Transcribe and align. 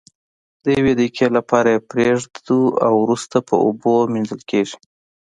د 0.63 0.65
یوې 0.77 0.91
دقیقې 0.99 1.27
لپاره 1.37 1.69
یې 1.73 1.85
پریږدو 1.91 2.61
او 2.85 2.93
وروسته 3.03 3.37
په 3.47 3.55
اوبو 3.65 3.93
مینځل 4.13 4.41
کیږي. 4.51 4.75